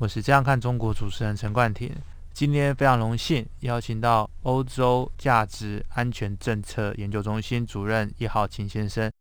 [0.00, 1.94] 我是《这样看中国》主持人陈冠廷。
[2.32, 9.12] 今天非常荣幸邀请到欧洲价值安全政策研究中心主任叶浩勤先生，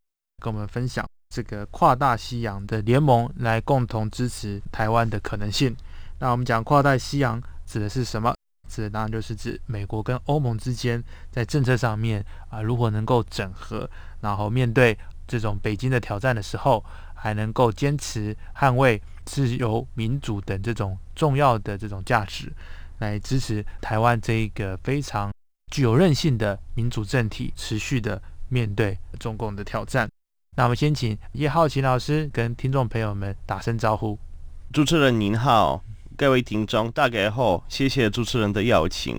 [0.42, 1.06] 跟我们分享
[1.36, 5.76] 这个跨大西洋的联盟来共同支持台湾的可能性。
[6.20, 8.34] 那我们讲跨大西洋指的是什么？
[8.70, 13.90] 指的当然就是指美国跟欧盟之间在政策上面啊如何能够整合，
[14.22, 16.82] 然后面对这种北京的挑战的时候，
[17.14, 22.52] 还能够坚持捍卫自由、民主等这种重要的这种价值。
[22.98, 25.32] 来支持台湾这一个非常
[25.72, 30.10] 具有韧性的民主政体，持续的面对中共的挑战。
[30.58, 34.18] 那我们先请叶浩勤老师跟听众朋友们打声招呼。
[34.74, 35.82] 主持人您好，
[36.18, 39.18] 各位听众大家好，谢谢主持人的邀请，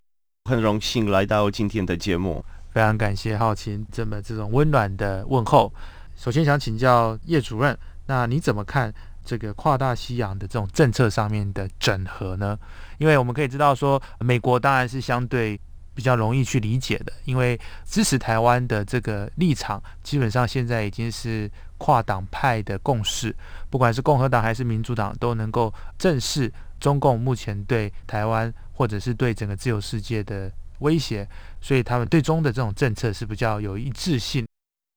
[0.50, 2.44] 很荣幸来到今天的节目。
[2.72, 5.72] 非常感谢浩勤这么这种温暖的问候。
[6.16, 8.92] 首先想请教叶主任，那你怎么看？
[9.24, 12.58] 这个跨大西洋的这种政策上面的整合呢？
[12.98, 15.60] 因为我们可以知道说，美国当然是相对
[15.94, 23.34] 比较容易去理解的，因为支持台湾的这个立场，基本上现在已经是跨党派的共识，
[23.68, 31.28] 不管是共和党还是民主党，都能够正视中共目前对台湾或者是对整个自由世界的威胁，
[31.60, 34.46] 所以他们对中的这种政策是比较有一致性。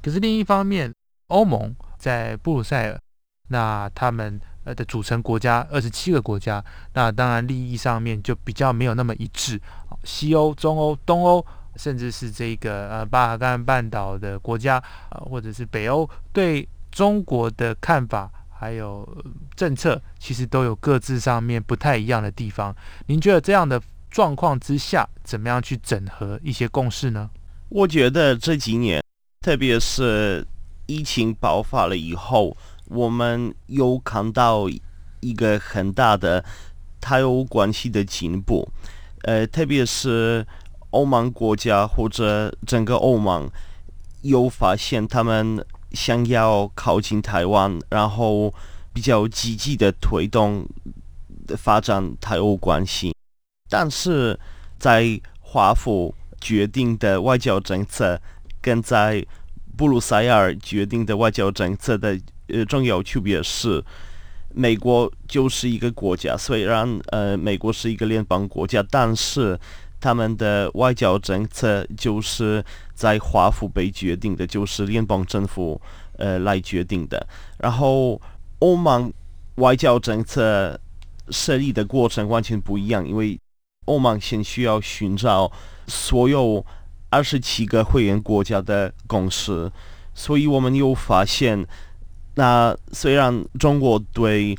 [0.02, 0.94] 可是另一方面，
[1.28, 3.00] 欧盟在布鲁塞尔。
[3.50, 6.64] 那他们呃的组成国家二十七个国家，
[6.94, 9.60] 那当然利益上面就比较没有那么一致。
[10.04, 11.46] 西欧、中欧、东欧，
[11.76, 19.08] 甚至是这个呃巴尔干半岛的国家，呃或者是北欧，对中国的看法还有
[19.56, 22.76] 政策，其实都有各自上面不太一样的地方。
[23.08, 27.30] 您觉得这样的状况之下，怎么样去整合一些共识呢？
[27.70, 29.04] 我觉得这几年，
[29.42, 30.48] 特别是
[30.86, 32.56] 疫情爆发了以后。
[32.86, 34.68] 我们有看到
[35.22, 36.44] 一个很大的
[37.00, 38.70] 台欧关系的进步，
[39.24, 40.46] 呃，特别是
[40.90, 43.50] 欧盟国家或者整个欧盟
[44.22, 48.54] 有发现他们想要靠近台湾，然后
[48.92, 50.68] 比较积极的推动
[51.58, 53.16] 发展台欧关系，
[53.70, 54.38] 但是
[54.78, 58.22] 在华府决定的外交政策
[58.62, 59.26] 跟在
[59.78, 62.20] 布鲁塞尔决定的外交政策的。
[62.48, 63.82] 呃，重要区别是，
[64.54, 69.58] 美国就是一个国家，虽然呃，美国是一个联邦国家，但是
[70.02, 75.82] 他们的外交政策就是在华府被决定的，就是联邦政府
[76.18, 77.26] 呃来决定的。
[77.60, 78.22] 然后
[78.60, 79.12] 欧盟
[79.56, 80.78] 外交政策
[81.30, 83.40] 设立的过程完全不一样，因为
[83.86, 85.50] 欧盟先需要寻找
[85.88, 86.64] 所有
[87.10, 89.72] 二十七个会员国家的共识，
[90.14, 91.66] 所以我们又发现。
[92.36, 94.58] 那虽然中国对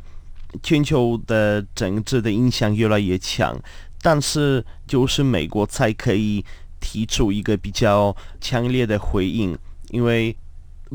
[0.63, 3.53] 全球的政治的影响越来越强，
[4.01, 6.43] 但是就是美国才可以
[6.79, 9.57] 提出一个比较强烈的回应，
[9.89, 10.33] 因为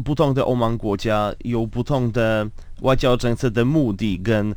[0.05, 2.49] 不同的欧盟国家有不同的
[2.81, 4.55] 外交政策的目的，跟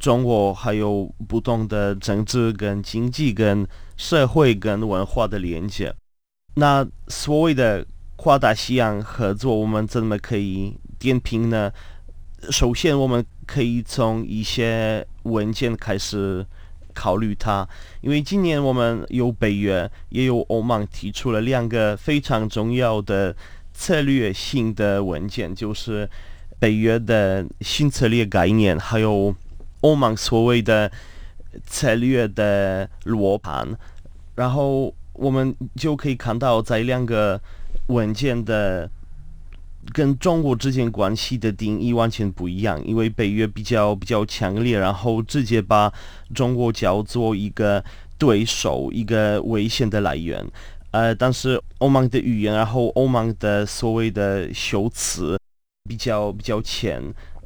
[0.00, 5.94] 中国还有不同的政治、跟经济、跟社会、跟文化的连接。
[6.54, 7.84] 那所谓的
[8.16, 10.74] 跨大西洋合作，我们怎么可以？
[10.98, 11.72] 点评呢？
[12.50, 16.44] 首先，我们可以从一些文件开始
[16.94, 17.66] 考虑它，
[18.02, 23.34] 因为今年我们有北约，也有欧盟提出了两个非常重要的
[23.72, 26.08] 策略性的文件，就是
[26.60, 29.34] 北约的新策略概念，还有
[29.80, 30.92] 欧盟所谓的
[31.66, 33.66] 策略的罗盘。
[34.36, 37.40] 然后我们就可以看到，在两个
[37.86, 38.88] 文件的。
[39.92, 45.92] 跟中国之间关系的定义完全不一样，因为北约比较比较强烈，然后直接把
[46.34, 47.82] 中国叫做一个
[48.18, 50.44] 对手，一个危险的来源。
[50.92, 55.38] 呃，但是欧盟的语言，然后欧盟的所谓的修辞
[55.88, 57.02] 比较比较浅。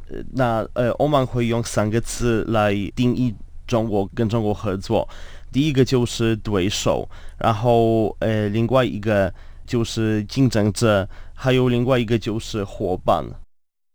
[0.08, 3.34] 呃，那呃，欧盟会用三个词来定义
[3.66, 5.08] 中国跟中国合作，
[5.52, 7.08] 第一个就是对手，
[7.38, 9.32] 然后呃，另外一个
[9.70, 11.08] 就是竞争者。
[11.42, 13.24] 还有另外一个就是伙伴，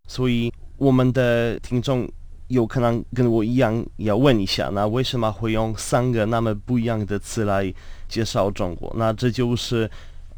[0.07, 2.09] 所以我们的听众
[2.47, 7.71] 有可能跟我一样要问一下，那为什么会用三个那么不一样的词来
[8.07, 8.91] 介绍中国？
[8.97, 9.87] 那这就是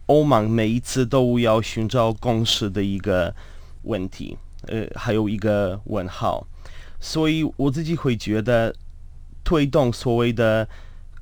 [0.07, 3.33] 欧盟每一次都要寻找共识的一个
[3.83, 6.45] 问题，呃，还有一个问号。
[6.99, 8.75] 所以我自己会觉得，
[9.45, 10.67] 推动所谓的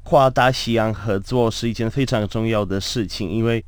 [0.01, 3.63] 跨大西洋合作是一件非常重要的事情，因为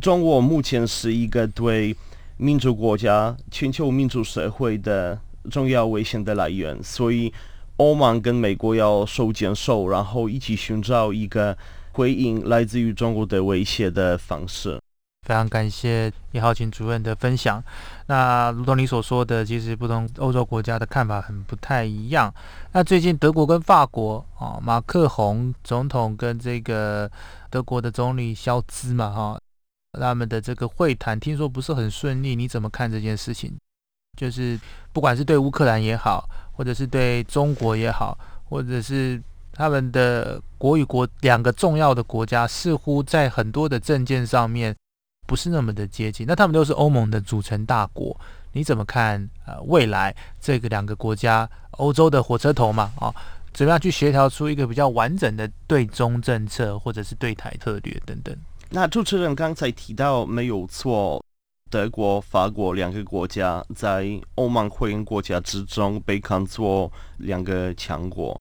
[0.00, 1.96] 中国目前是一个对
[2.36, 5.18] 民主国家、全球民主社会的。
[5.50, 7.34] 重要危险的来源，所以
[7.78, 11.58] 欧盟跟美国要手牵手，然后一起寻找一个
[11.90, 14.80] 回应来自于中国的威胁的方式。
[15.26, 17.60] 非常感谢叶浩琴主任的分享。
[18.06, 22.32] 那如同你所说的，其实不同欧洲国家的看法很不太一样。
[22.70, 27.10] 那最近德国跟法国啊，马克宏总统跟这个
[27.50, 29.40] 德国的总理肖兹嘛，哈，
[30.00, 33.52] 他们的这个会谈听说不是很顺利，你怎么看这件事情？
[34.16, 34.58] 就是
[34.92, 39.20] 不管是对乌克兰也好，或者是对中国也好，或者是
[39.52, 44.74] 他们的国与国两个重要的国家，似乎在很多的政见上面
[45.26, 46.26] 不是那么的接近。
[46.26, 48.18] 那他们都是欧盟的组成大国，
[48.52, 49.28] 你怎么看？
[49.46, 53.14] 呃，未来这个两个国家，欧洲的火车头嘛，啊，
[53.52, 58.36] 怎么样去协调出一个比较完整的对中政策，或者是对台策略等等？
[58.74, 61.22] 那主持人刚才提到没有错。
[61.68, 68.38] 德国、法国两个国家在欧盟会员国家之中被看作两个强国，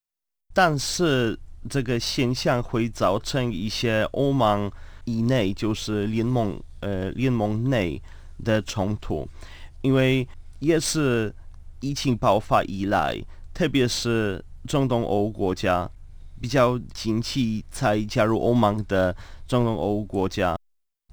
[0.54, 1.38] 但是
[1.70, 4.70] 这个现象会造成一些欧盟
[5.06, 8.02] 以内，就是联盟呃联盟内
[8.44, 9.26] 的冲突，
[9.82, 10.28] 因为
[10.60, 11.34] 也是
[11.80, 13.18] 疫情爆发以来，
[13.54, 15.90] 特别是中东欧国家
[16.42, 19.16] 比较近期才加入欧盟的
[19.48, 20.58] 中东欧国家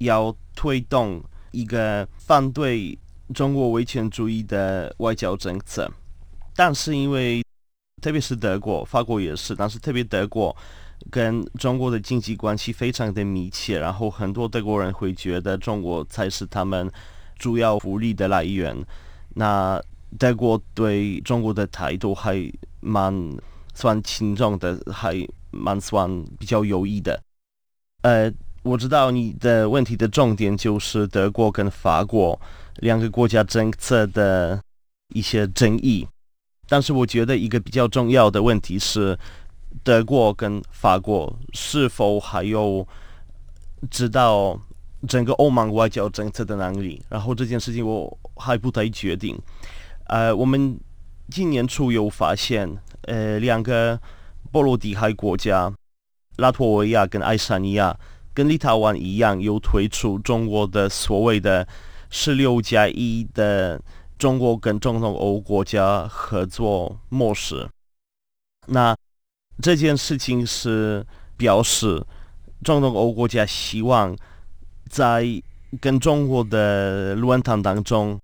[0.01, 1.23] 要推动。
[1.51, 2.97] 一个反对
[3.33, 5.91] 中国威权主义的外交政策，
[6.55, 7.43] 但是因为
[8.03, 10.55] 特别是德国、法国也是，但是特别德国
[11.11, 16.89] 跟中国的经济关系非常的密切，然后很多德国人会觉得中国才是他们
[17.39, 18.77] 主要福利的来源。
[19.31, 19.83] 那
[20.19, 22.39] 德国对中国的态度还
[22.81, 23.35] 蛮
[23.79, 25.15] 算轻重的，还
[25.51, 27.23] 蛮算比较有益的。
[28.03, 28.33] 呃。
[28.65, 32.39] 我知道你的问题的重点就是德国跟法国
[32.81, 34.61] 两个国家政策的
[35.15, 36.07] 一些争议，
[36.69, 39.17] 但是我觉得一个比较重要的问题是，
[39.83, 42.87] 德国跟法国是否还有
[43.89, 44.61] 知道
[45.07, 47.01] 整个欧盟外交政策的能力？
[47.09, 49.39] 然后这件事情我还不太决定。
[50.09, 50.79] 呃，我们
[51.31, 52.69] 今年初有发现，
[53.09, 53.99] 呃，两个
[54.53, 55.73] 波罗的海国家
[56.37, 57.99] 拉脱维亚跟爱沙尼亚。
[58.35, 61.67] 跟立陶宛一样，又推出中国的所谓的
[62.09, 63.83] “十六加一”的
[64.17, 67.69] 中国跟中东欧国家合作模式。
[68.69, 68.97] 那
[69.61, 71.05] 这件事情是
[71.37, 72.01] 表示
[72.63, 74.17] 中东欧国家希望
[74.89, 75.27] 在
[75.81, 78.17] 跟中国的论坛当中，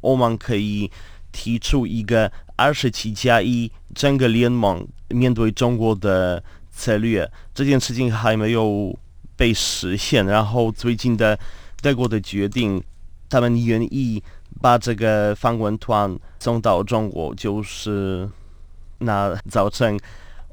[0.00, 0.90] 欧盟可以
[1.30, 7.30] 提出一个“二十七加一”整个联盟面对中国的策略。
[7.52, 8.96] 这件事情还没有。
[9.34, 11.36] 被实现，然后最近的
[11.80, 12.80] 德国的决定，
[13.28, 14.22] 他们愿意
[14.60, 18.28] 把这个访问团送到中国，就是
[18.98, 19.98] 那造成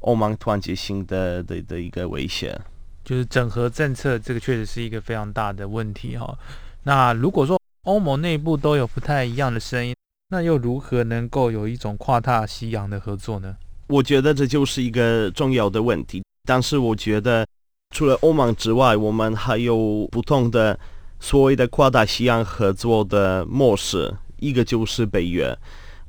[0.00, 2.58] 欧盟团结性的的的一个威胁。
[3.04, 6.36] 就是整合政策，这个确实是一个非常大的问题哈。
[6.82, 9.94] 那如果说欧盟内部都有不太一样的声音，
[10.30, 13.56] 那又如何能够有一种跨大西洋的合作呢？
[13.88, 17.46] 我觉得这就是一个重要的问题，但是我觉得。
[17.92, 20.78] 除了欧盟之外，我们还有不同的
[21.18, 24.14] 所谓的跨大西洋合作的模式。
[24.38, 25.58] 一个就是北约。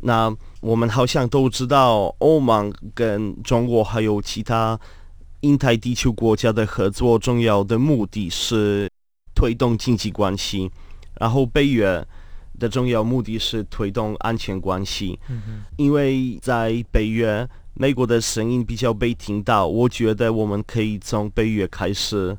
[0.01, 4.80] 那我们好像都知道，欧盟跟中国还有其他
[5.40, 8.88] 印太地区国家的合作，重要的目的是
[9.34, 10.70] 推动经济关系。
[11.20, 12.08] 然后北约
[12.62, 15.20] 的重要目的是推动安全关系。
[15.75, 17.46] 因为在北约。
[17.74, 22.38] 美国的声音比较被听到，我觉得我们可以从北约开始，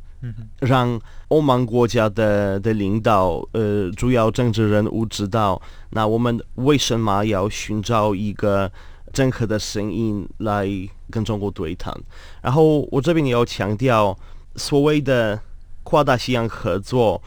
[0.60, 5.60] 让欧盟国家的的领导，呃，主要政治人物知道，
[5.90, 8.70] 那我们为什么要寻找一个
[9.10, 10.68] 整合的声音来
[11.10, 11.92] 跟中国对谈？
[12.42, 14.16] 然后我这边也要强调，
[14.56, 15.40] 所谓的
[15.82, 17.20] 跨大西洋合作，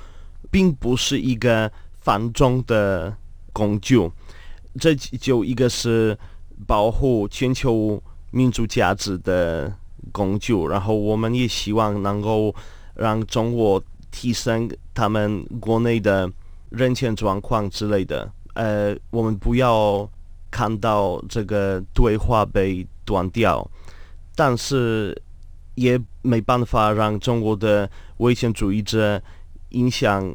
[0.51, 1.69] 并不是一个
[2.05, 3.17] 繁重的
[3.51, 4.09] 工具，
[4.79, 6.17] 这就一个是。
[6.65, 9.69] 保护全球民主价值的
[10.13, 12.55] 工具，然后我们也希望能够
[12.95, 16.31] 让中国提升他们国内的
[16.69, 18.31] 人权状况之类的。
[18.53, 20.09] 呃，我们不要
[20.49, 23.69] 看到这个对话被断掉，
[24.33, 25.21] 但是
[25.75, 27.87] 也没办法让中国的
[28.19, 29.21] 危险主义者
[29.71, 30.33] 影响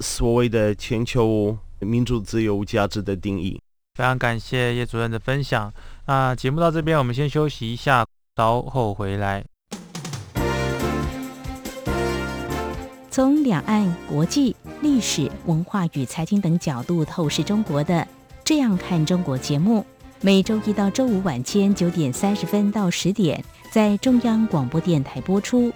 [0.00, 3.60] 所谓的全球民主自由价值的定义。
[3.94, 5.72] 非常感谢叶主任的分享。
[6.06, 9.44] 那节目到这边，我们先休息一下，稍后回来。
[13.10, 17.94] 从两岸、国际、历史文化与财经等角度透视中国的
[18.44, 19.84] 《这样看中国》节目，
[20.20, 25.72] 每周一到周五晚间九点三十分到十点在中央广播电台播出。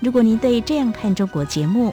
[0.00, 1.92] 如果您对《这样看中国》节目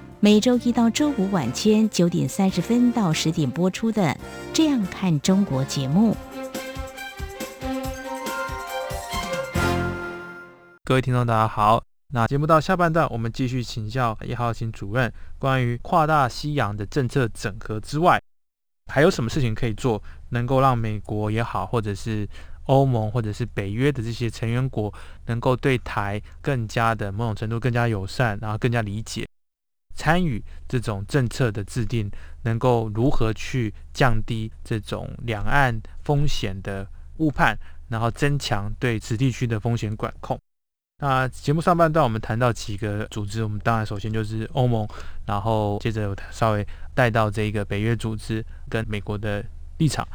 [0.23, 4.03] 每周一到周五晚间九点三十分到十点播出的
[4.53, 6.15] 《这样看中国》节目。
[10.83, 11.83] 各位听众，大家好。
[12.09, 18.21] 那节目到下半段，我们继续请教叶浩新主任，关于跨大西洋的政策整合之外，
[18.93, 22.29] 还有什么事情可以做，能够让美国也好，或者是
[22.65, 24.93] 欧盟，或者是北约的这些成员国，
[25.25, 29.27] 能够对台更加的某种程度更加友善，然后更加理解，
[29.93, 32.09] 参与这种政策的制定，
[32.43, 37.57] 能够如何去降低这种两岸风险的误判，
[37.89, 40.39] 然后增强对此地区的风险管控。
[40.99, 44.87] 那节目上半段我们谈到几个组织，我们当然首先就是欧盟，
[45.25, 49.43] 然后接着稍微带到这个北约组织跟美国的
[49.79, 50.07] 立场。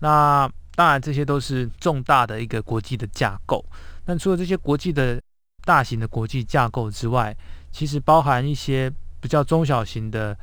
[0.00, 3.64] 那当然这些都是重大的一个国际的架构。
[4.04, 5.18] 那除了这些国际的
[5.62, 7.34] 大型的国际架构之外，
[7.72, 8.92] 其实包含一些
[9.24, 10.36] 比较中小型的，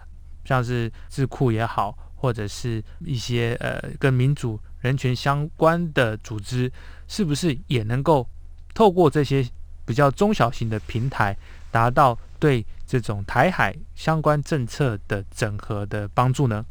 [0.44, 6.72] 像是智库也好，或者是一些呃跟民主人权相关的组织，
[7.08, 8.28] 是不是也能够
[8.74, 9.48] 透过这些？
[9.84, 11.36] 比较中小型的平台，
[11.70, 16.64] 达到对这种台海相关政策的整合的帮助呢？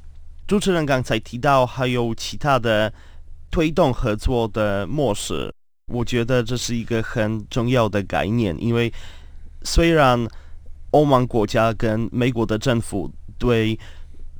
[0.46, 2.90] 主持人刚才提到还有其他的
[3.50, 5.52] 推动合作的模式，
[5.86, 8.90] 我觉得这是一个很重要的概念，因为
[9.62, 10.26] 虽然
[10.90, 13.78] 欧盟国家跟美国的政府对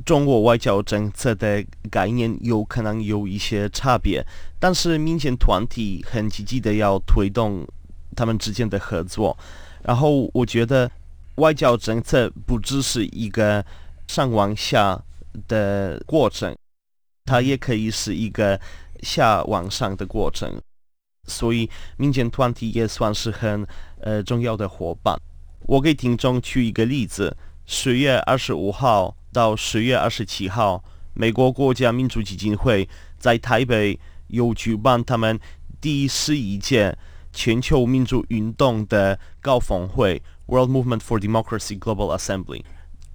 [0.05, 4.25] 中国外交政策的概念有可能有一些差别，
[4.59, 7.67] 但是民间团体很积极的要推动。
[8.17, 9.35] 他们之间的合作，
[9.85, 10.91] 然后我觉得
[11.37, 13.65] 外交政策不只是一个
[14.09, 15.01] 上往下
[15.47, 16.55] 的过程，
[17.25, 18.61] 它也可以是一个
[19.01, 20.61] 下往上的过程，
[21.29, 23.65] 所以民间团体也算是很
[24.01, 25.17] 呃重要的伙伴。
[25.71, 30.83] 我给听众举一个例子：十月二十五号到十月二十七号，
[31.15, 33.97] 美国国家民主基金会在台北
[34.27, 35.39] 有举办他们
[35.81, 36.99] 第十一届。
[37.33, 42.65] 全球民主运动的高峰会 （World Movement for Democracy Global Assembly），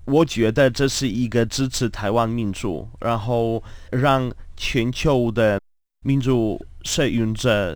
[0.05, 5.59] 我觉得这是一个支持台湾民主，然后让全球的
[6.03, 7.75] 民主摄影者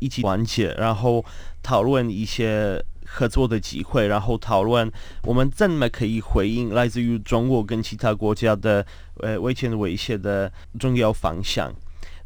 [0.00, 1.24] 一起团结，然后
[1.62, 4.90] 讨论一些合作的机会，然后讨论
[5.22, 8.84] 我们怎么可以回应来自于中国跟其他国家的
[9.20, 11.72] 呃危险威胁的重要方向。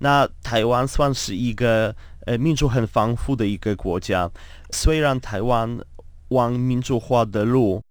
[0.01, 1.95] 那台湾算是一个。
[2.27, 4.31] 呃，民主很丰富的一个国家，
[4.71, 5.79] 虽然台湾
[6.29, 7.83] 往民主化的路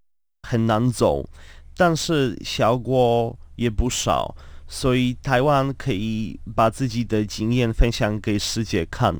[0.48, 1.28] 很难走，
[1.76, 4.36] 但是效果也不少，
[4.68, 9.16] 所以台湾可以把自己的经验分享给世界看，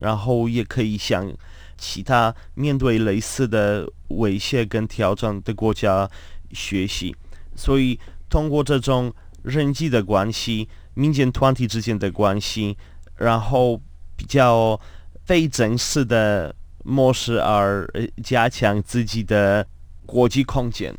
[0.00, 1.32] 然后也可以向
[1.78, 6.10] 其他面对类似的威胁跟挑战的国家
[6.52, 7.14] 学习。
[7.54, 7.96] 所以，
[8.28, 9.14] 通过这种
[9.44, 12.76] 人际的关系、民间团体之间的关系，
[13.16, 13.80] 然后。
[14.20, 14.78] 比较
[15.24, 16.54] 非正式的
[16.84, 17.88] 模式而
[18.22, 19.66] 加强自己的
[20.04, 20.94] 国际空间，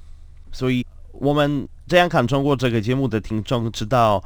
[0.52, 4.20] 所以我们这样看中国这个节目的听众知道，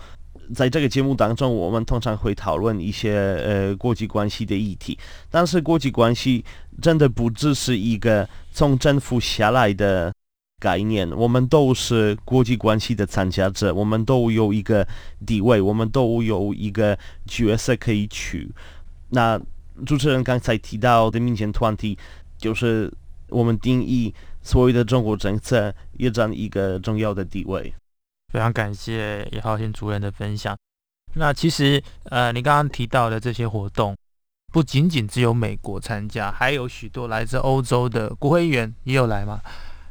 [0.53, 4.97] 在这个节目当中，我们通常会讨论一些呃国际关系的议题，
[5.31, 6.43] 但是国际关系
[6.81, 10.13] 真的不只是一个从政府下来的
[10.59, 14.87] 概念，我们都是国际关系的参加者，我们都有一个
[15.25, 18.49] 地位，我们都有一个角色可以取。
[19.09, 19.39] 那
[19.85, 21.97] 主持人刚才提到的民间团体，
[22.37, 22.91] 就是
[23.29, 27.73] 我们定义所谓的中国政策，也占一个重要的地位。
[28.35, 30.53] 非常感谢叶浩新主任的分享。
[31.13, 33.95] 那其实呃，你刚刚提到的这些活动，
[34.51, 39.39] 不仅仅只有美国参加，还有许多来自欧洲的国会议员也有来嘛。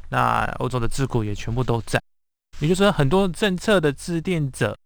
[0.09, 1.99] 那欧洲的智库也全部都在，
[2.59, 4.77] 也就是说，很多政策的制定者，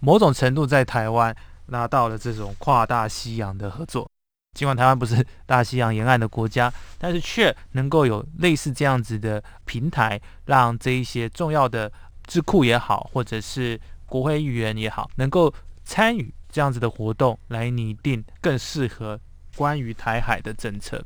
[0.00, 1.34] 某种程度在台湾
[1.66, 4.08] 拿到了这种跨大西洋的合作。
[4.56, 11.90] 尽管台湾不是大西洋沿岸的国家，但是却能够有类似这样子的平台，让这一些重要的
[12.28, 15.52] 智库也好，或者是国会议员也好，能够
[15.84, 19.18] 参与这样子的活动，来拟定更适合
[19.56, 21.02] 关于台海的政策。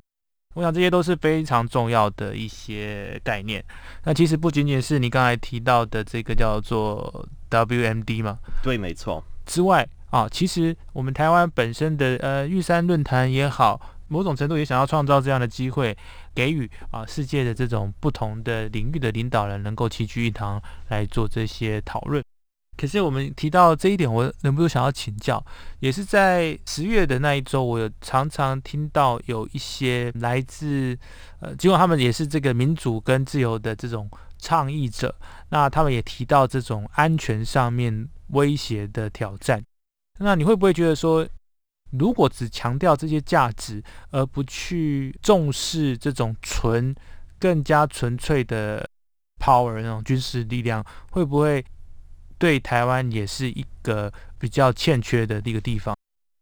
[0.55, 3.65] 我想这些都是非常重要的一些概念。
[4.05, 8.39] 那其实不仅仅是你刚才提到的这个叫做 WMD 嘛？
[8.63, 9.25] 对，没错。
[9.47, 15.97] 之外啊，其实我们台湾本身的呃玉山论坛也好，某种程度也想要创造这样的机会，
[16.35, 22.23] 给予啊世界的这种不同的领域的领导人能够齐聚一堂来做这些讨论。
[22.75, 25.45] 可是我们提到这一点，我忍不住想要请教，
[25.81, 30.99] 也是在十月的那一周，我常常听到有一些来自
[31.41, 35.15] 呃，尽管他们也是这个民主跟自由的这种倡议者，
[35.51, 39.63] 那他们也提到这种安全上面威胁的挑战。
[40.19, 41.29] 那你会不会觉得说，
[41.99, 46.95] 如果只强调这些价值，而不去重视这种纯、
[47.39, 48.89] 更加纯粹的
[49.39, 51.65] power 那种军事力量，会不会？
[52.39, 55.97] 对台湾也是一个比较欠缺的一个地方。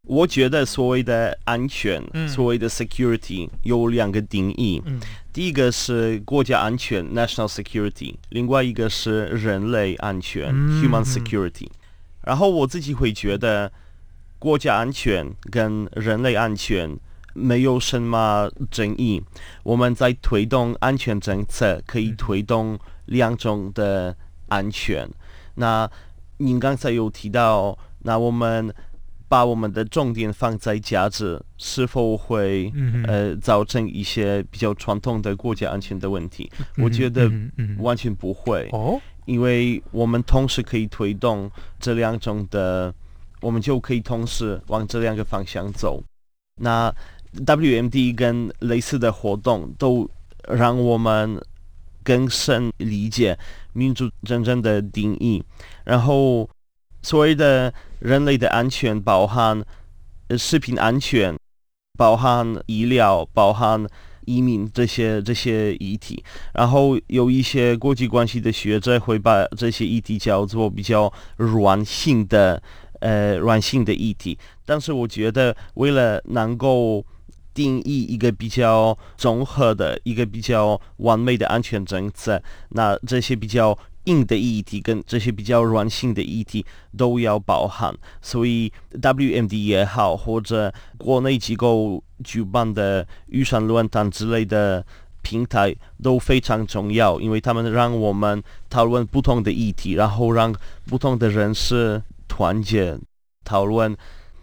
[0.07, 4.81] 我觉得所谓的安全，所谓的 security 有两个定义。
[4.85, 4.99] 嗯，
[5.31, 11.67] 第一个是国家安全 （national security），另外一个是人类安全 （human security）。
[12.23, 13.71] 然后我自己会觉得，
[14.41, 16.97] 国家安全跟人类安全
[17.35, 19.21] 没有什么争议。
[19.61, 24.17] 我们在推动安全政策，可以推动两种的
[24.47, 25.07] 安全。
[25.53, 25.87] 那
[26.37, 28.73] 您刚才有提到，那我们
[29.29, 32.73] 把我们的重点放在价值，是否会
[33.05, 36.51] 呃造成一些比较传统的国家安全的问题？
[36.77, 37.31] 我觉得
[37.77, 38.67] 完全不会，
[39.25, 42.91] 因为我们同时可以推动这两种的，
[43.41, 46.01] 我们就可以同时往这两个方向走。
[46.61, 46.93] 那
[47.45, 50.09] WMD 跟类似的活动都
[50.47, 51.41] 让我们
[52.03, 53.37] 更深理解。
[53.73, 55.41] 民主真正的定义，
[55.85, 56.49] 然后
[57.01, 59.63] 所谓的人类的安全，包含
[60.37, 61.33] 食品安全，
[61.97, 63.87] 包含医疗，包含
[64.25, 66.21] 移民这些这些议题。
[66.53, 72.61] 然后有一些国际关系的学者会把这些议题叫做比较软性的
[73.01, 74.37] 呃软性的议题。
[74.65, 77.05] 但是我觉得，为了能够
[77.53, 86.65] 定义一个比较综合的一个比较完美的安全政策，那这些比较硬的议题跟这些比较软性的议题
[86.97, 87.93] 都要包含。
[88.21, 94.83] 所以 WMD 也好，或者国内机构举办的预算论坛之类的
[95.21, 100.55] 平台都非常重要，因为他们让我们讨论不同的议题，然后让
[100.87, 102.97] 不同的人士团结
[103.43, 103.93] 讨论，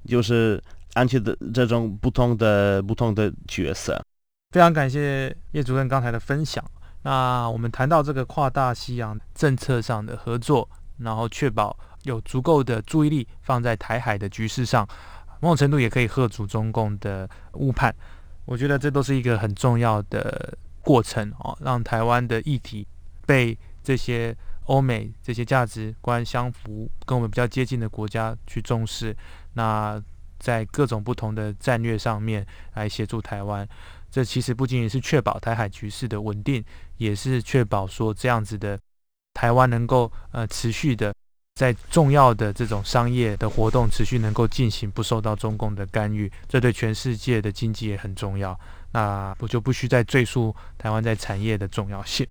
[0.05, 0.63] 就是。
[0.95, 4.03] 安全的这种不同的不同的角色，
[4.51, 6.65] 非常感谢叶主任刚才的分享。
[7.03, 14.85] 那我们谈到这个跨大西洋政策上的合作，然后确保有足够的注意力放在台海的局势上，
[15.41, 17.95] 某种程度也可以遏阻中共的误判。
[18.45, 22.85] 我觉得这都是一个很重要的过程哦，让台湾的议题
[23.25, 24.37] 被这些
[24.69, 29.17] 欧美这些价值观相符、跟我们比较接近的国家去重视。
[29.55, 30.01] 那
[30.39, 33.67] 在各种不同的战略上面来协助台湾，
[34.11, 36.63] 这其实不仅仅是确保台海局势的稳定，
[36.99, 38.79] 也是确保说这样子的
[39.33, 41.15] 台湾能够呃持续的
[41.55, 48.59] 在重要的这种商业的活动持续能够进行，不受到中共的干预，这对全世界的经济也很重要。
[48.93, 52.27] 那我就不需再赘述台湾在产业的重要性。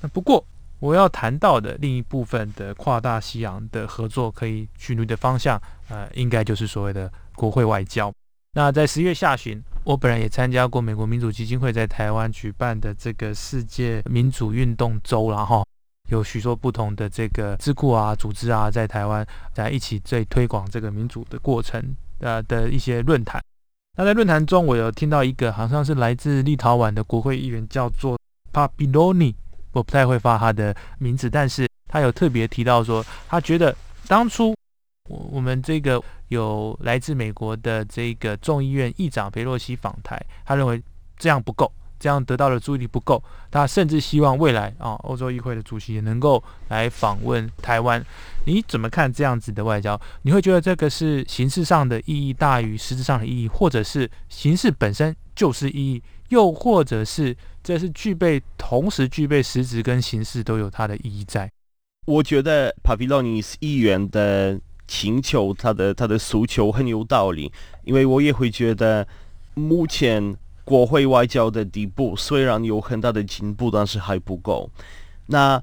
[0.00, 0.42] 那不过。
[0.82, 5.56] 我要谈到的另一部分的跨大西洋的合作可以去努力的方向，
[5.88, 8.12] 呃，应该就是所谓的国会外交。
[8.54, 15.64] 那在十月下旬，我本人也参加过美国民主基金会在台湾举办的这个世界民主运动周，然后
[16.10, 23.40] 有许多不同的这个智库啊、组织啊，在台湾在一起在推广这个民主的过程呃的一些论坛。
[23.96, 28.18] 那在论坛中，我有听到一个好像是来自立陶宛的国会议员，叫做
[28.52, 29.34] Papiloni。
[29.72, 33.74] 我不太会发他的名字，但是他有特别提到说，他觉得
[34.06, 34.54] 当初
[35.08, 40.82] 我我们这个有来自美国的这个众议院议长佩洛西访台，他认为
[41.18, 48.04] 这样不够，这样得到的注意力不够，他甚至希望未来啊，欧洲议会的主席也能够来访问台湾。
[48.44, 50.00] 你怎么看这样子的外交？
[50.22, 61.50] 你会觉得这个是形式上的意义大于实质上的意义，或者是形式本身就是意义，又或者是这是具备同时具备实质跟形式都有它的意义在？
[62.06, 64.58] 我觉得帕皮洛尼斯议员的。
[64.88, 67.50] 请求他的他的诉求很有道理，
[67.84, 69.06] 因为我也会觉得，
[69.54, 74.68] 目前国会外交的地步虽然有很大的进步，但是还不够。
[75.28, 75.62] 那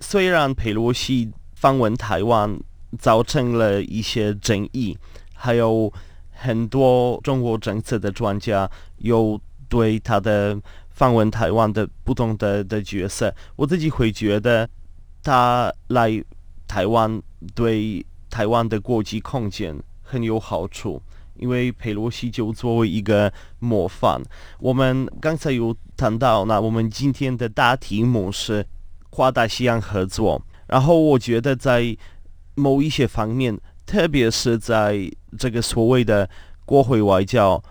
[0.00, 2.58] 虽然佩洛西访问台湾
[2.98, 4.98] 造成了一些争议，
[5.32, 5.90] 还有
[6.32, 10.58] 很多中国政策的专家有对他的
[10.90, 14.68] 访问台湾的不同的的角色，我自己会觉得
[15.22, 16.22] 他来
[16.66, 17.22] 台湾
[17.54, 18.04] 对。
[18.28, 21.00] 台湾的国际空间很有好处，
[21.36, 24.20] 因为佩洛西就作为一个模范。
[24.58, 28.66] 我们刚才有谈到，那我们今天的大题目是
[29.08, 30.42] 跨大西洋合作。
[30.66, 31.96] 然后我觉得在
[32.56, 36.28] 某一些方面，特别是在这个所谓的
[36.66, 37.62] 国会外交，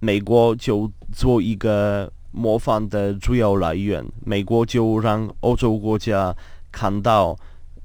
[0.00, 4.04] 美国就做一个模范的主要来源。
[4.24, 6.36] 美国就让欧洲国家
[6.72, 7.36] 看到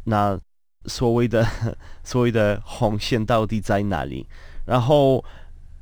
[0.05, 0.39] 那。
[0.87, 1.43] 所谓的
[2.05, 4.23] 所谓的红线到底在哪里？
[4.67, 5.25] 然后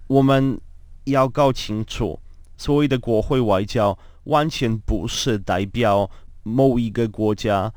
[0.07, 0.57] 我们
[1.03, 2.17] 要搞清楚，
[2.55, 6.09] 所谓的国会外交完全不是代表
[6.43, 7.73] 某一个国家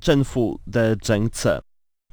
[0.00, 1.62] 政府的政策，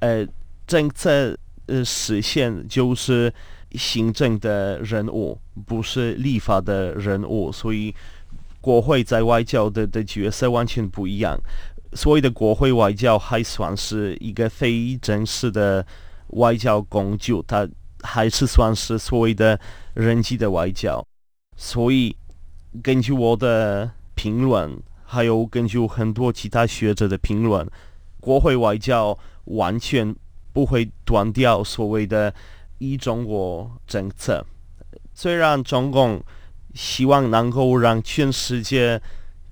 [0.02, 0.28] 呃，
[0.66, 3.34] 政策呃实现就是
[3.78, 7.94] 行政的人物，不是立法的人物，所以
[8.60, 11.40] 国会在外交的的角色完全不一样。
[11.94, 15.86] 所谓的国会外交还算是一个非正式的
[16.32, 17.68] 外交工具，它
[18.02, 19.58] 还是算是所谓的
[19.94, 21.02] 人际的外交。
[21.56, 22.16] 所以，
[22.84, 27.66] 根据我的评论，还有根据很多其他学者的评论，
[28.20, 30.14] 国会外交完全
[30.52, 32.34] 不会断掉所谓的
[32.78, 34.46] “一中国”政策。
[35.14, 36.24] 虽然中共
[36.74, 39.02] 希望能够让全世界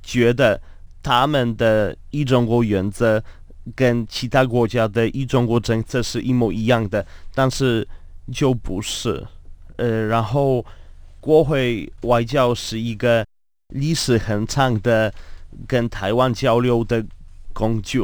[0.01, 0.61] 觉得。
[1.07, 3.23] 他们的一中国原则
[3.75, 7.87] 跟其他国家的一中国政策是一模一样的，但是
[8.33, 9.23] 就不是。
[9.75, 10.65] 呃，然后
[11.19, 13.23] 国会外交是一个
[13.67, 15.13] 历史很长的
[15.67, 17.05] 跟台湾交流的
[17.53, 18.03] 工具，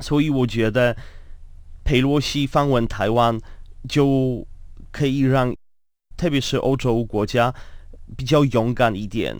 [0.00, 0.96] 所以我觉得
[1.84, 3.38] 佩洛西访问台湾
[3.88, 4.46] 就
[4.90, 5.54] 可以让，
[6.16, 7.54] 特别是欧洲国家
[8.16, 9.36] 比较勇敢一点，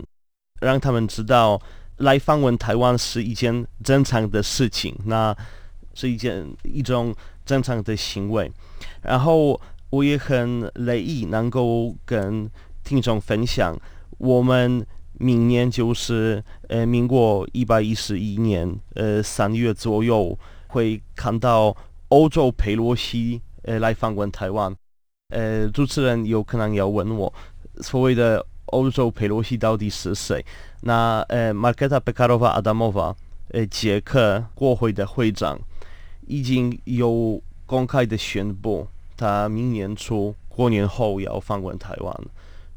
[0.61, 1.61] 让他们知道。
[1.97, 5.33] 来访问台湾是一件正常的事情，那
[5.93, 7.13] 是一件一种
[7.45, 8.51] 正常的行为。
[9.03, 12.49] 然后我也很乐意能够跟
[12.83, 13.79] 听众分享，
[14.17, 14.85] 我们
[15.19, 20.37] 明年就是呃民国一百一十一年呃三月左右
[20.69, 21.77] 会看到
[22.09, 24.73] 欧洲佩洛西呃来访问台湾。
[25.29, 27.33] 呃，主持人有可能要问我，
[27.81, 30.45] 所谓的欧洲佩洛西到底是谁？
[30.81, 33.15] 那呃，马克塔·贝卡罗娃·阿达莫娃，
[33.49, 35.59] 呃，捷克国会的会长，
[36.27, 42.15] 已经有公开的宣布，他明年初过年后要访问台湾，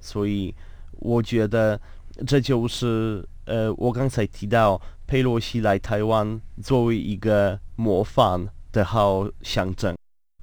[0.01, 0.55] 所以
[0.93, 1.79] 我觉得
[2.27, 9.95] 这就是呃，我刚才提到佩洛西来台湾作为一个模范的好象征。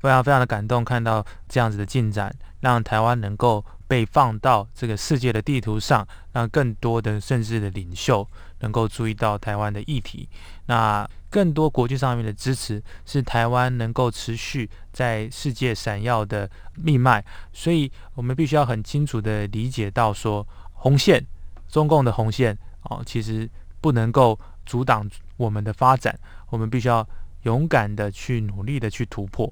[0.03, 8.27] 非常非常的感动，看到这样子的进展，让台湾能够被放到这个世界的地图上，让更多的政治的领袖
[8.59, 10.27] 能够注意到台湾的议题。
[10.65, 17.23] 那更多国际上面的支持，是台湾能够持续在世界闪耀的命脉。
[17.53, 21.25] 所以，我们必须要很清楚的理解到，说红线，
[21.69, 22.57] 中共的红线
[22.89, 26.19] 哦，其实不能够阻挡我们的发展。
[26.49, 27.07] 我们必须要
[27.43, 29.51] 勇敢的去努力的去突破。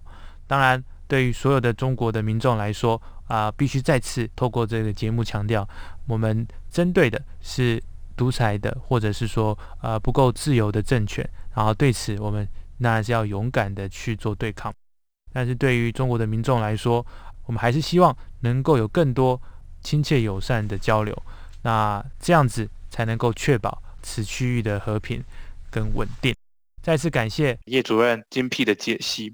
[0.52, 5.66] 当然，对于所有的中国的民众来说，啊，必须再次透过这个节目强调，
[6.10, 7.82] 我们针对的是
[8.18, 11.26] 独裁的，或者是说，呃，不够自由的政权。
[11.56, 12.46] 然后对此，我们
[12.80, 14.74] 那是要勇敢的去做对抗。
[15.32, 17.06] 但是对于中国的民众来说，
[17.46, 19.42] 我们还是希望能够有更多
[19.82, 21.18] 亲切友善的交流。
[21.62, 25.24] 那这样子才能够确保此区域的和平
[25.70, 26.36] 跟稳定。
[26.82, 29.34] 再次感谢叶主任精辟的解析。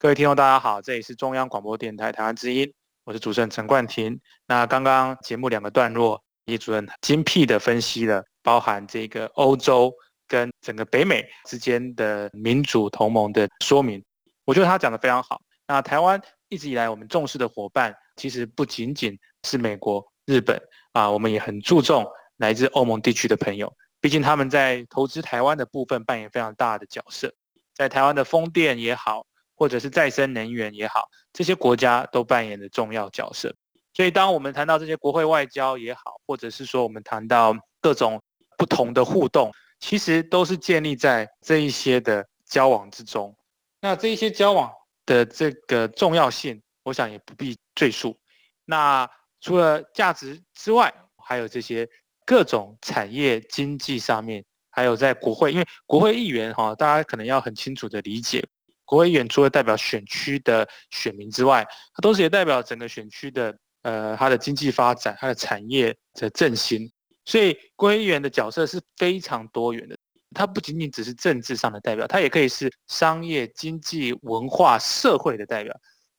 [0.00, 4.20] 各位听众，大家好，这里是中央广播电台台湾之音，我是主持人陈冠廷。
[4.46, 9.92] 那刚刚节目两个段落，叶主任精辟的分析了包含这个欧洲
[10.28, 14.00] 跟整个北美之间的民主同盟的说明。
[14.44, 15.40] 我觉得他讲的非常好。
[15.66, 20.56] 那台湾一直以来我们重视的伙伴，其实不仅仅是美国、日本
[20.92, 22.06] 啊，我们也很注重
[22.36, 23.74] 来自欧盟地区的朋友。
[24.00, 27.34] 毕竟他们在投资台湾的部分扮演非常大的角色，
[27.74, 29.26] 在台湾的风电也好，
[29.58, 33.52] 或者是再生能源也好，这些国家都扮演的重要角色。
[33.92, 38.22] 所以，当我们谈到这些国会外交也好，或者是说我们谈到各种
[38.56, 43.36] 不同的互动，其实都是建立在这一些的交往之中。
[43.80, 44.70] 那这一些交往
[45.04, 48.16] 的这个重要性，我想也不必赘述。
[48.64, 51.88] 那除了价值之外，还有这些
[52.24, 58.46] 各种产业经济上面，还有在国会，因为国会议员哈，大家可能要很清楚的理解，
[58.88, 66.90] 国会议员除了代表选区的选民之外，它同时也代表整个选区的呃它的经济发展、它的产业的振兴，
[67.26, 69.94] 所以国会议员的角色是非常多元的。
[70.34, 75.74] 它不仅仅只是政治上的代表，它也可以是商业、经济、文化、社会的代表。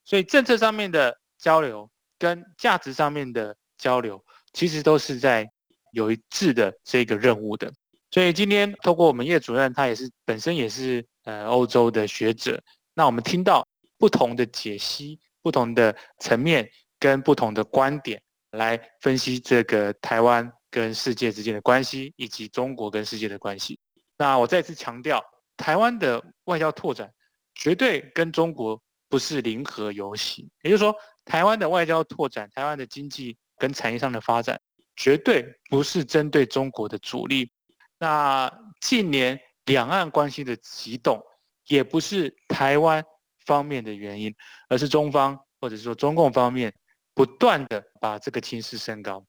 [0.06, 5.48] 所以政策上面的交流跟价值上面的交流，其实都是在
[5.92, 7.74] 有一致的这个任务的。
[8.12, 12.62] 所以今天透过我们叶主任，他也是本身也是呃欧洲的学者，
[12.94, 13.68] 那我们听到
[13.98, 16.68] 不同的解析、不同的层面
[16.98, 23.80] 跟不同的观点来分析这个台湾跟世界之间的关系，以及中国跟世界的关系。
[24.18, 25.24] 那我再次强调，
[25.56, 27.14] 台湾的外交拓展
[27.54, 30.50] 绝对跟中国不是零和游戏。
[30.64, 30.96] 也就是说，
[31.26, 34.60] 台湾的外交拓展、台湾的经济跟产业上的发展，
[34.96, 37.52] 绝对不是针对中国的主力。
[38.00, 41.22] 那近年两岸关系的激动，
[41.68, 43.06] 也不是台湾
[43.46, 44.34] 方面的原因，
[44.70, 46.74] 而是中方或者说中共方面
[47.14, 49.24] 不断的把这个情势升高。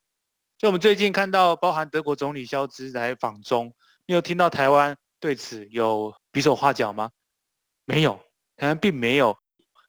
[0.57, 3.75] 就，我们最近看到，包含德国总理肖兹来访中。
[4.07, 7.11] 你有听到台湾对此有比手画脚吗？
[7.85, 8.21] 没有，
[8.57, 9.37] 台湾并没有，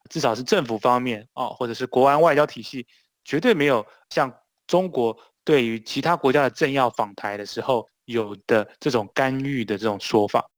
[0.10, 2.88] 至少是政府方面哦，或者是国安外交体系，
[3.24, 4.34] 绝对没有像
[4.66, 10.50] 中国对于其他国家的政要访台的时候有的这种干预的这种说法。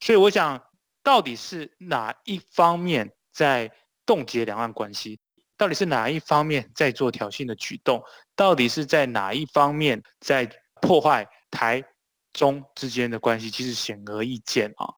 [0.00, 0.62] 所以我想，
[1.02, 3.70] 到底是哪一方面在
[4.04, 5.18] 冻结两岸关系？
[5.56, 8.02] 到底是哪一方面在做挑衅的举动？
[8.34, 11.84] 到底是在哪一方面在破坏台？
[12.32, 14.92] 中之间的关系其实显而易见啊，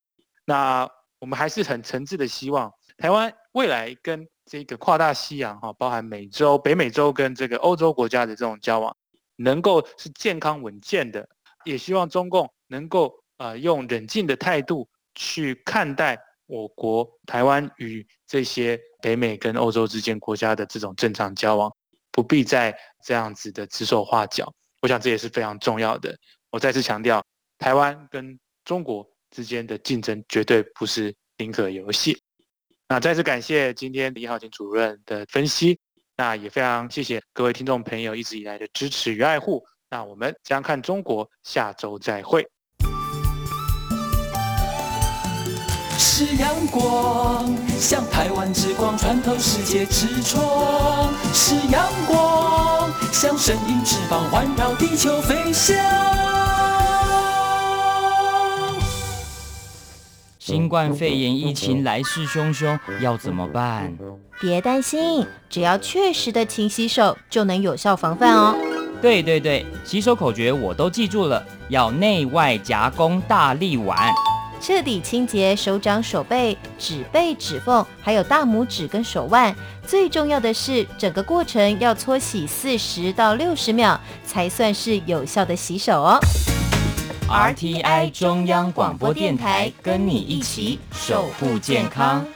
[0.44, 8.96] 那我们还是很诚挚的希望台湾未来跟这个跨大西洋哈，包含美洲、北美洲跟这个欧洲国家的这种交往，
[9.36, 11.28] 能够是健康稳健的，
[11.64, 21.70] 也希望中共能够呃用冷静的态度去看待我国台湾与这些北美跟欧洲之间国家的这种正常交往，
[22.10, 26.16] 不必再这样子的指手画脚，我想这也是非常重要的。
[26.50, 27.22] 我再次强调，
[27.58, 32.18] 台湾跟中国之间的竞争绝对不是零和游戏。
[32.88, 35.78] 那再次感谢今天李浩景主任的分析，
[36.16, 39.62] 那也非常谢谢各位听众朋友一直以来的支持与爱护。
[39.90, 42.46] 那我们将看中国，下周再会。
[45.96, 55.74] 是阳光，像台湾之光穿透世界之窗；是阳光，像神鹰翅膀环绕地球飞翔。
[60.38, 63.96] 新冠肺炎疫情来势汹汹，要怎么办？
[64.38, 68.54] 别担心，只要确实的勤洗手，就能有效防范哦。
[69.00, 74.12] 对对对，洗手口诀我都记住了，要内外夹攻大力丸，
[74.60, 79.54] 彻底清洁手掌、手背、指背、指缝，还有大拇指跟手腕。
[79.86, 86.18] 最重要的是，整个过程要搓洗四十到六十秒，才算是有效的洗手哦。
[87.28, 92.26] RTI 中央广播电台，跟你一起守护健康。